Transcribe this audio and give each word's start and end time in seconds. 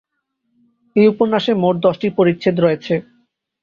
এই 0.95 1.07
উপন্যাসে 1.07 1.51
মোট 1.63 1.75
দশটি 1.85 2.07
পরিচ্ছেদ 2.17 2.55
রয়েছে। 2.59 2.93